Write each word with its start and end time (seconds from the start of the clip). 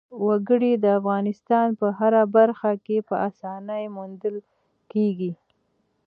وګړي 0.27 0.71
د 0.83 0.85
افغانستان 0.99 1.67
په 1.79 1.87
هره 1.99 2.23
برخه 2.35 2.71
کې 2.85 2.97
په 3.09 3.15
اسانۍ 3.29 3.83
موندل 3.95 4.35
کېږي. 4.91 5.31